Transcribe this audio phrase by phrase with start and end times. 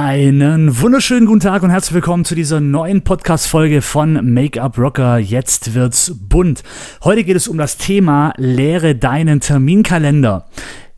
[0.00, 5.18] Einen wunderschönen guten Tag und herzlich willkommen zu dieser neuen Podcast-Folge von Make-up Rocker.
[5.18, 6.62] Jetzt wird's bunt.
[7.02, 10.46] Heute geht es um das Thema Leere deinen Terminkalender.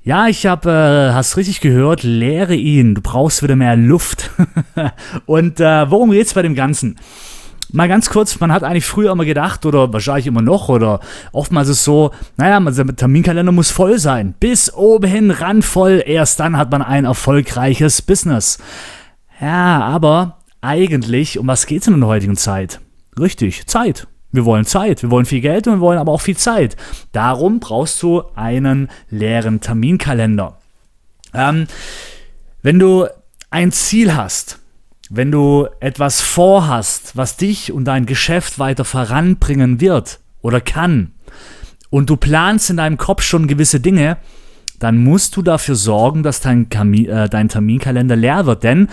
[0.05, 2.95] Ja, ich habe, äh, hast richtig gehört, leere ihn.
[2.95, 4.33] Du brauchst wieder mehr Luft.
[5.25, 6.97] und äh, worum geht's bei dem Ganzen?
[7.73, 11.01] Mal ganz kurz, man hat eigentlich früher immer gedacht, oder wahrscheinlich immer noch, oder
[11.33, 14.35] oftmals ist es so, naja, der Terminkalender muss voll sein.
[14.41, 18.59] Bis oben hin randvoll, erst dann hat man ein erfolgreiches Business.
[19.41, 22.81] Ja, aber eigentlich, um was geht es in der heutigen Zeit?
[23.19, 24.07] Richtig, Zeit.
[24.33, 26.77] Wir wollen Zeit, wir wollen viel Geld und wir wollen aber auch viel Zeit.
[27.13, 30.59] Darum brauchst du einen leeren Terminkalender.
[31.35, 31.67] Ähm,
[32.63, 33.07] wenn du
[33.51, 34.61] ein Ziel hast,
[35.11, 41.13] wenn du etwas vorhast, was dich und dein Geschäft weiter voranbringen wird oder kann,
[41.91, 44.17] und du planst in deinem Kopf schon gewisse Dinge,
[44.79, 48.63] dann musst du dafür sorgen, dass dein, Kami äh, dein Terminkalender leer wird.
[48.63, 48.89] Denn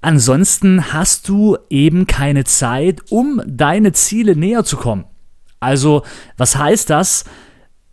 [0.00, 5.04] ansonsten hast du eben keine Zeit, um deine Ziele näher zu kommen.
[5.60, 6.02] Also,
[6.38, 7.24] was heißt das?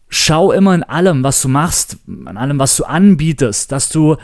[0.07, 4.15] Schau immer in allem, was du machst, in allem, was du anbietest, dass du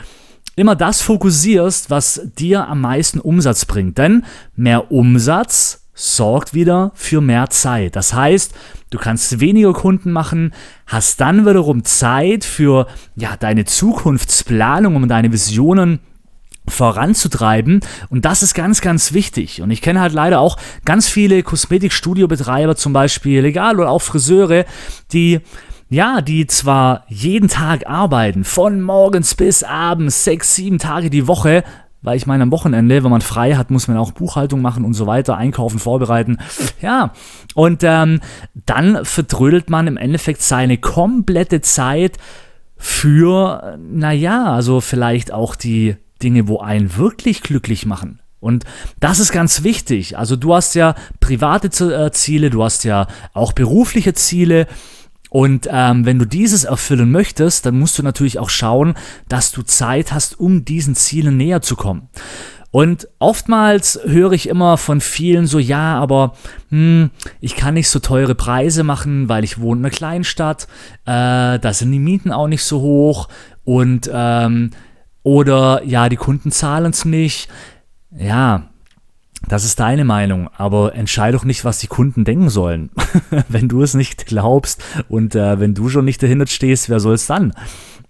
[0.56, 3.98] immer das fokussierst, was dir am meisten Umsatz bringt.
[3.98, 4.24] Denn
[4.56, 7.96] mehr Umsatz sorgt wieder für mehr Zeit.
[7.96, 8.52] Das heißt,
[8.90, 10.52] du kannst weniger Kunden machen,
[10.86, 16.00] hast dann wiederum Zeit für ja, deine Zukunftsplanung, um deine Visionen
[16.66, 21.42] voranzutreiben und das ist ganz, ganz wichtig und ich kenne halt leider auch ganz viele
[21.42, 24.64] Kosmetikstudiobetreiber zum Beispiel, egal oder auch Friseure,
[25.12, 25.40] die
[25.94, 31.62] ja, die zwar jeden Tag arbeiten, von morgens bis abends, sechs, sieben Tage die Woche,
[32.02, 34.94] weil ich meine, am Wochenende, wenn man frei hat, muss man auch Buchhaltung machen und
[34.94, 36.38] so weiter, einkaufen, vorbereiten.
[36.82, 37.12] Ja,
[37.54, 38.20] und ähm,
[38.66, 42.18] dann verdrödelt man im Endeffekt seine komplette Zeit
[42.76, 48.20] für, naja, also vielleicht auch die Dinge, wo einen wirklich glücklich machen.
[48.40, 48.64] Und
[48.98, 50.18] das ist ganz wichtig.
[50.18, 54.66] Also du hast ja private äh, Ziele, du hast ja auch berufliche Ziele
[55.34, 58.94] und ähm, wenn du dieses erfüllen möchtest, dann musst du natürlich auch schauen,
[59.28, 62.08] dass du Zeit hast, um diesen Zielen näher zu kommen.
[62.70, 66.34] Und oftmals höre ich immer von vielen so, ja, aber
[66.68, 70.68] hm, ich kann nicht so teure Preise machen, weil ich wohne in einer Kleinstadt,
[71.04, 73.26] äh, da sind die Mieten auch nicht so hoch
[73.64, 74.70] und ähm,
[75.24, 77.48] oder ja, die Kunden zahlen es nicht.
[78.16, 78.70] Ja,
[79.48, 82.90] das ist deine Meinung, aber entscheide doch nicht, was die Kunden denken sollen.
[83.48, 87.14] wenn du es nicht glaubst und äh, wenn du schon nicht dahinter stehst, wer soll
[87.14, 87.52] es dann?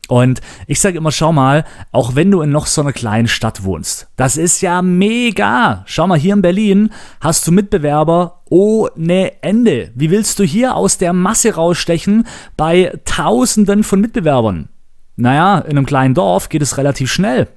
[0.09, 3.65] Und ich sage immer, schau mal, auch wenn du in noch so einer kleinen Stadt
[3.65, 5.83] wohnst, das ist ja mega.
[5.87, 6.91] Schau mal, hier in Berlin
[7.21, 9.93] hast du Mitbewerber ohne Ende.
[9.95, 14.69] Wie willst du hier aus der Masse rausstechen bei Tausenden von Mitbewerbern?
[15.17, 17.49] Naja, in einem kleinen Dorf geht es relativ schnell.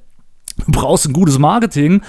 [0.66, 2.02] Du brauchst ein gutes Marketing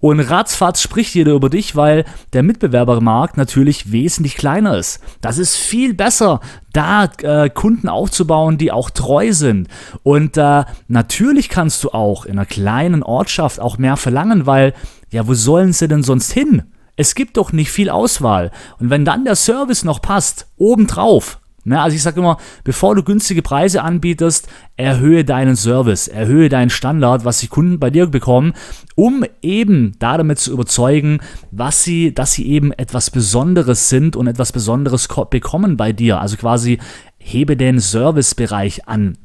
[0.00, 5.00] und ratzfatz spricht jeder über dich, weil der Mitbewerbermarkt natürlich wesentlich kleiner ist.
[5.20, 6.40] Das ist viel besser,
[6.72, 9.68] da äh, Kunden aufzubauen, die auch treu sind.
[10.02, 14.74] Und äh, natürlich kannst du auch in einer kleinen Ortschaft auch mehr verlangen, weil,
[15.10, 16.62] ja, wo sollen sie denn sonst hin?
[16.96, 18.50] Es gibt doch nicht viel Auswahl.
[18.78, 23.02] Und wenn dann der Service noch passt, obendrauf, Ne, also ich sage immer, bevor du
[23.02, 24.46] günstige Preise anbietest,
[24.76, 28.52] erhöhe deinen Service, erhöhe deinen Standard, was die Kunden bei dir bekommen,
[28.94, 31.18] um eben damit zu überzeugen,
[31.50, 36.20] was sie, dass sie eben etwas Besonderes sind und etwas Besonderes bekommen bei dir.
[36.20, 36.78] Also quasi
[37.18, 39.18] hebe den Servicebereich an.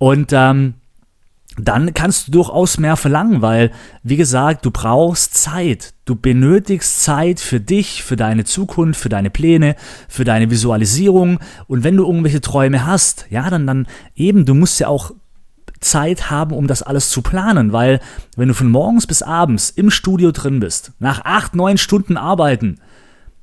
[0.00, 0.74] Und ähm,
[1.58, 3.70] dann kannst du durchaus mehr verlangen, weil,
[4.02, 5.94] wie gesagt, du brauchst Zeit.
[6.04, 9.74] Du benötigst Zeit für dich, für deine Zukunft, für deine Pläne,
[10.08, 11.38] für deine Visualisierung.
[11.66, 15.12] Und wenn du irgendwelche Träume hast, ja, dann, dann eben, du musst ja auch
[15.80, 18.00] Zeit haben, um das alles zu planen, weil
[18.36, 22.80] wenn du von morgens bis abends im Studio drin bist, nach acht, neun Stunden arbeiten,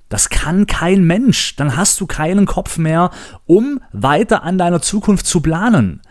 [0.09, 1.55] das kann kein Mensch.
[1.55, 3.09] Dann hast du keinen Kopf mehr,
[3.45, 6.01] um weiter an deiner Zukunft zu planen.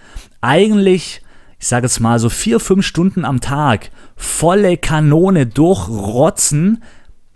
[0.41, 1.22] Eigentlich
[1.63, 6.83] ich sage jetzt mal so vier, fünf Stunden am Tag volle Kanone durchrotzen,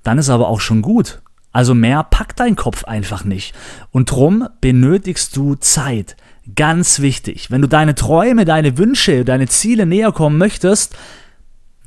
[0.03, 1.23] dann ist aber auch schon gut.
[1.53, 3.55] Also mehr packt dein Kopf einfach nicht.
[3.93, 6.17] Und drum benötigst du Zeit.
[6.57, 7.53] Ganz wichtig.
[7.53, 10.97] Wenn du deine Träume, deine Wünsche, deine Ziele näher kommen möchtest,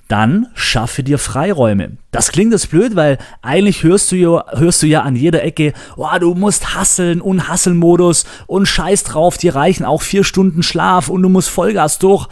[0.10, 1.98] dann schaffe dir Freiräume.
[2.12, 5.74] Das klingt jetzt blöd, weil eigentlich hörst du ja, hörst du ja an jeder Ecke,
[5.96, 11.10] oh, du musst hasseln und Hasselmodus und scheiß drauf, dir reichen auch vier Stunden Schlaf
[11.10, 12.28] und du musst Vollgas durch.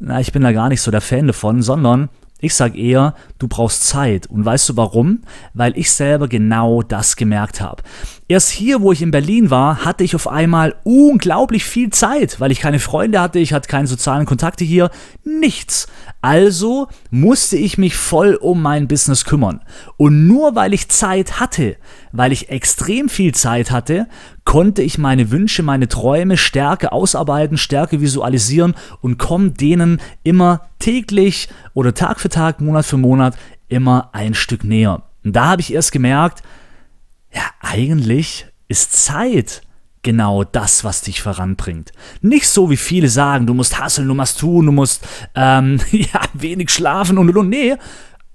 [0.00, 2.08] Na, ich bin da gar nicht so der Fan davon, sondern
[2.40, 4.28] Ich sage eher, du brauchst Zeit.
[4.28, 5.22] Und weißt du warum?
[5.54, 7.82] Weil ich selber genau das gemerkt habe.
[8.30, 12.52] Erst hier, wo ich in Berlin war, hatte ich auf einmal unglaublich viel Zeit, weil
[12.52, 14.90] ich keine Freunde hatte, ich hatte keine sozialen Kontakte hier,
[15.24, 15.86] nichts.
[16.20, 19.62] Also musste ich mich voll um mein Business kümmern.
[19.96, 21.76] Und nur weil ich Zeit hatte,
[22.12, 24.06] weil ich extrem viel Zeit hatte,
[24.44, 31.48] konnte ich meine Wünsche, meine Träume stärker ausarbeiten, stärker visualisieren und komme denen immer täglich
[31.72, 33.38] oder Tag für Tag, Monat für Monat
[33.68, 35.02] immer ein Stück näher.
[35.24, 36.42] Und da habe ich erst gemerkt,
[37.32, 39.62] ja, eigentlich ist Zeit
[40.02, 41.92] genau das, was dich voranbringt.
[42.20, 46.20] Nicht so, wie viele sagen, du musst hasseln, du musst tun, du musst ähm, ja,
[46.34, 47.48] wenig schlafen und und und.
[47.48, 47.76] Nee,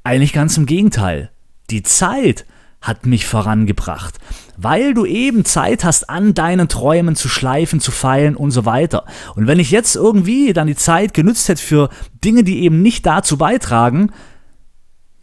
[0.04, 1.32] eigentlich ganz im Gegenteil.
[1.70, 2.46] Die Zeit
[2.82, 4.20] hat mich vorangebracht,
[4.58, 9.06] weil du eben Zeit hast, an deinen Träumen zu schleifen, zu feilen und so weiter.
[9.36, 11.90] Und wenn ich jetzt irgendwie dann die Zeit genützt hätte für
[12.24, 14.12] Dinge, die eben nicht dazu beitragen,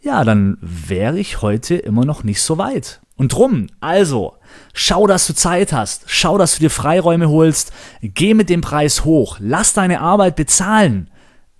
[0.01, 2.99] ja, dann wäre ich heute immer noch nicht so weit.
[3.21, 4.33] Und drum, also,
[4.73, 7.71] schau, dass du Zeit hast, schau, dass du dir Freiräume holst,
[8.01, 11.07] geh mit dem Preis hoch, lass deine Arbeit bezahlen,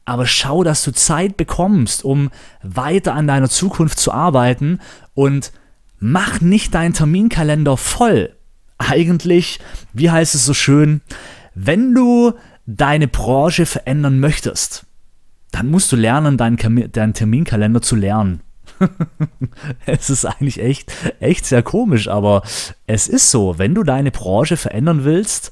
[0.04, 2.32] aber schau, dass du Zeit bekommst, um
[2.64, 4.80] weiter an deiner Zukunft zu arbeiten.
[5.14, 5.52] Und
[6.00, 8.36] mach nicht deinen Terminkalender voll.
[8.80, 9.60] Eigentlich,
[9.94, 11.02] wie heißt es so schön,
[11.54, 12.34] wenn du
[12.66, 14.88] deine Branche verändern möchtest,
[15.52, 18.42] dann musst du lernen, deinen, Terminkalender zu lernen.
[19.86, 22.44] es ist eigentlich echt, echt sehr komisch, aber
[22.88, 25.52] es ist so, wenn du deine Branche verändern willst,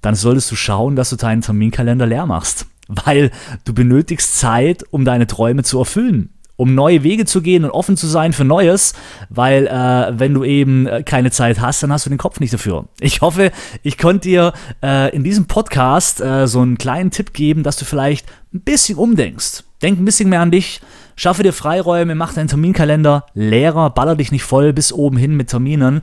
[0.00, 3.30] dann solltest du schauen, dass du deinen Terminkalender leer machst, weil
[3.64, 6.30] du benötigst Zeit, um deine Träume zu erfüllen
[6.60, 8.92] um neue Wege zu gehen und offen zu sein für Neues,
[9.30, 12.52] weil äh, wenn du eben äh, keine Zeit hast, dann hast du den Kopf nicht
[12.52, 12.84] dafür.
[13.00, 13.50] Ich hoffe,
[13.82, 14.52] ich konnte dir
[14.82, 18.98] äh, in diesem Podcast äh, so einen kleinen Tipp geben, dass du vielleicht ein bisschen
[18.98, 19.64] umdenkst.
[19.82, 20.80] Denk ein bisschen mehr an dich,
[21.16, 25.48] schaffe dir Freiräume, mach deinen Terminkalender leerer, baller dich nicht voll bis oben hin mit
[25.48, 26.02] Terminen.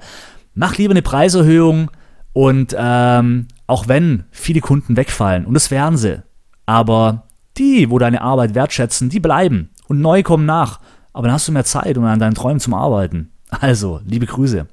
[0.53, 1.91] Mach lieber eine Preiserhöhung
[2.33, 6.23] und ähm, auch wenn viele Kunden wegfallen, und das werden sie,
[6.65, 7.27] aber
[7.57, 10.79] die, wo deine Arbeit wertschätzen, die bleiben und neue kommen nach.
[11.13, 13.31] Aber dann hast du mehr Zeit, um an deinen Träumen zu arbeiten.
[13.49, 14.67] Also, liebe Grüße.